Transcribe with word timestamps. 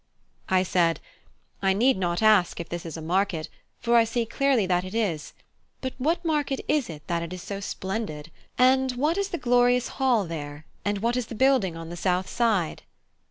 I 0.49 0.63
said, 0.63 0.99
"I 1.61 1.73
need 1.73 1.95
not 1.95 2.23
ask 2.23 2.59
if 2.59 2.69
this 2.69 2.87
is 2.87 2.97
a 2.97 3.03
market, 3.03 3.49
for 3.79 3.95
I 3.97 4.03
see 4.03 4.25
clearly 4.25 4.65
that 4.65 4.83
it 4.83 4.95
is; 4.95 5.33
but 5.79 5.93
what 5.99 6.25
market 6.25 6.59
is 6.67 6.89
it 6.89 7.05
that 7.05 7.21
it 7.21 7.31
is 7.33 7.43
so 7.43 7.59
splendid? 7.59 8.31
And 8.57 8.93
what 8.93 9.15
is 9.15 9.27
the 9.27 9.37
glorious 9.37 9.89
hall 9.99 10.25
there, 10.25 10.65
and 10.83 10.97
what 11.03 11.15
is 11.15 11.27
the 11.27 11.35
building 11.35 11.77
on 11.77 11.89
the 11.91 11.95
south 11.95 12.27
side?" 12.27 12.81